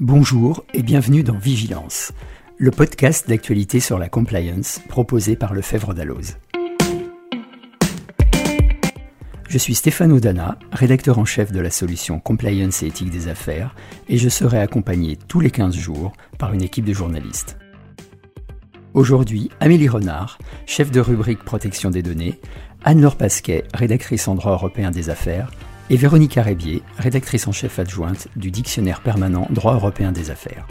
[0.00, 2.12] Bonjour et bienvenue dans Vigilance,
[2.56, 6.38] le podcast d'actualité sur la compliance proposé par Lefebvre Dalloz.
[9.46, 13.74] Je suis Stéphane Odana, rédacteur en chef de la solution Compliance et éthique des affaires,
[14.08, 17.58] et je serai accompagné tous les 15 jours par une équipe de journalistes.
[18.94, 22.40] Aujourd'hui, Amélie Renard, chef de rubrique protection des données,
[22.84, 25.50] Anne-Laure Pasquet, rédactrice en droit européen des affaires,
[25.90, 30.66] et Véronique Rébier, rédactrice en chef adjointe du dictionnaire permanent droit européen des affaires.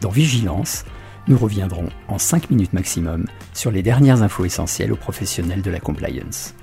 [0.00, 0.84] Dans Vigilance,
[1.26, 5.80] nous reviendrons en 5 minutes maximum sur les dernières infos essentielles aux professionnels de la
[5.80, 6.54] compliance.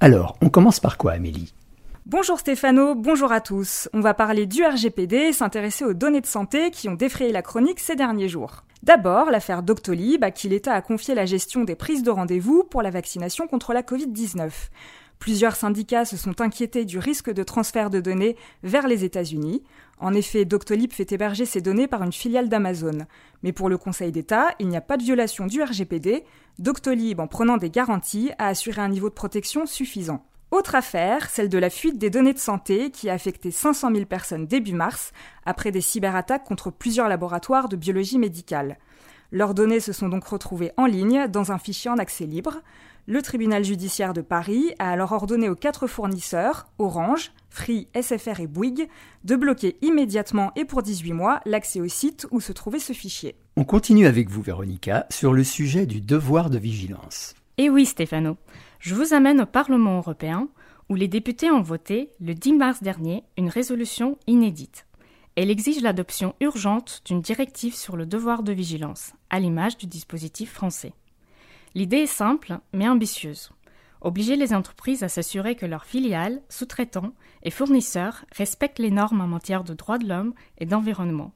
[0.00, 1.52] Alors, on commence par quoi Amélie?
[2.04, 3.88] Bonjour Stéphano, bonjour à tous.
[3.92, 7.42] On va parler du RGPD et s'intéresser aux données de santé qui ont défrayé la
[7.42, 8.64] chronique ces derniers jours.
[8.82, 12.82] D'abord, l'affaire Doctolib, à qui l'État a confié la gestion des prises de rendez-vous pour
[12.82, 14.50] la vaccination contre la Covid-19.
[15.20, 19.62] Plusieurs syndicats se sont inquiétés du risque de transfert de données vers les États-Unis.
[20.00, 23.06] En effet, Doctolib fait héberger ces données par une filiale d'Amazon.
[23.44, 26.24] Mais pour le Conseil d'État, il n'y a pas de violation du RGPD.
[26.58, 30.24] Doctolib, en prenant des garanties, a assuré un niveau de protection suffisant.
[30.52, 34.04] Autre affaire, celle de la fuite des données de santé qui a affecté 500 000
[34.04, 35.12] personnes début mars
[35.46, 38.76] après des cyberattaques contre plusieurs laboratoires de biologie médicale.
[39.30, 42.60] Leurs données se sont donc retrouvées en ligne dans un fichier en accès libre.
[43.06, 48.46] Le tribunal judiciaire de Paris a alors ordonné aux quatre fournisseurs, Orange, Free, SFR et
[48.46, 48.88] Bouygues,
[49.24, 53.36] de bloquer immédiatement et pour 18 mois l'accès au site où se trouvait ce fichier.
[53.56, 57.34] On continue avec vous, Véronica, sur le sujet du devoir de vigilance.
[57.56, 58.36] Eh oui, Stéphano.
[58.82, 60.48] Je vous amène au Parlement européen
[60.88, 64.88] où les députés ont voté, le 10 mars dernier, une résolution inédite.
[65.36, 70.52] Elle exige l'adoption urgente d'une directive sur le devoir de vigilance, à l'image du dispositif
[70.52, 70.94] français.
[71.76, 73.52] L'idée est simple, mais ambitieuse.
[74.00, 77.12] Obliger les entreprises à s'assurer que leurs filiales, sous-traitants
[77.44, 81.30] et fournisseurs respectent les normes en matière de droits de l'homme et d'environnement,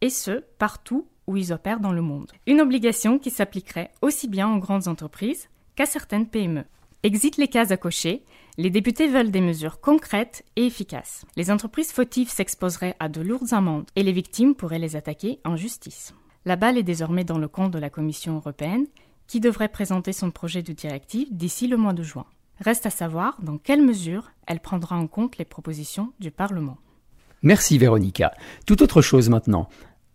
[0.00, 2.32] et ce, partout où ils opèrent dans le monde.
[2.48, 6.64] Une obligation qui s'appliquerait aussi bien aux grandes entreprises qu'à certaines PME.
[7.04, 8.24] Exit les cases à cocher,
[8.56, 11.24] les députés veulent des mesures concrètes et efficaces.
[11.36, 15.54] Les entreprises fautives s'exposeraient à de lourdes amendes et les victimes pourraient les attaquer en
[15.54, 16.12] justice.
[16.44, 18.86] La balle est désormais dans le camp de la Commission européenne,
[19.28, 22.26] qui devrait présenter son projet de directive d'ici le mois de juin.
[22.58, 26.78] Reste à savoir dans quelle mesure elle prendra en compte les propositions du Parlement.
[27.42, 28.32] Merci Véronica.
[28.66, 29.68] Tout autre chose maintenant.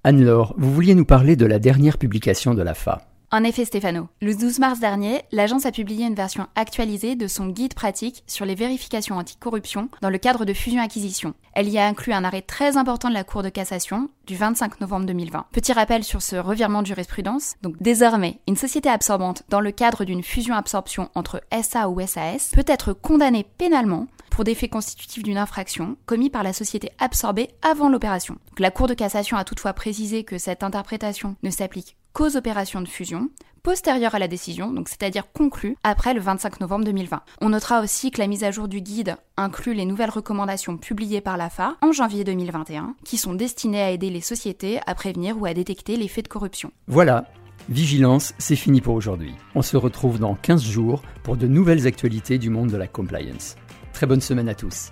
[0.04, 3.13] Anne-Laure, vous vouliez nous parler de la dernière publication de la FA.
[3.36, 7.48] En effet, Stéphano, le 12 mars dernier, l'agence a publié une version actualisée de son
[7.48, 11.34] guide pratique sur les vérifications anticorruption dans le cadre de fusion-acquisition.
[11.56, 14.82] Elle y a inclus un arrêt très important de la Cour de cassation du 25
[14.82, 15.46] novembre 2020.
[15.52, 17.56] Petit rappel sur ce revirement de jurisprudence.
[17.62, 22.66] Donc, désormais, une société absorbante dans le cadre d'une fusion-absorption entre SA ou SAS peut
[22.68, 27.90] être condamnée pénalement pour des faits constitutifs d'une infraction commis par la société absorbée avant
[27.90, 28.38] l'opération.
[28.58, 32.88] La Cour de cassation a toutefois précisé que cette interprétation ne s'applique qu'aux opérations de
[32.88, 33.30] fusion
[33.64, 37.22] postérieures à la décision, donc c'est-à-dire conclues après le 25 novembre 2020.
[37.42, 41.22] On notera aussi que la mise à jour du guide inclut les nouvelles recommandations publiées
[41.22, 45.46] par l'AFA en janvier 2021, qui sont destinées à aider les sociétés à prévenir ou
[45.46, 46.72] à détecter les faits de corruption.
[46.88, 47.26] Voilà,
[47.70, 49.34] Vigilance, c'est fini pour aujourd'hui.
[49.56, 53.56] On se retrouve dans 15 jours pour de nouvelles actualités du monde de la compliance.
[53.94, 54.90] Très bonne semaine à tous.